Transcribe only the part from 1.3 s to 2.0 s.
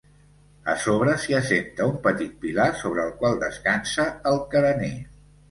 assenta un